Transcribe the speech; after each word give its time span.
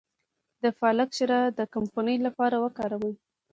د 0.63 0.63
پالک 0.79 1.09
شیره 1.17 1.39
د 1.57 1.59
کمخونۍ 1.73 2.17
لپاره 2.25 2.55
وکاروئ 2.63 3.13